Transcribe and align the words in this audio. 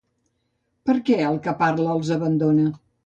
Per 0.89 0.95
què 1.09 1.19
el 1.27 1.37
que 1.49 1.53
parla 1.59 1.93
els 1.99 2.11
abandona? 2.17 2.65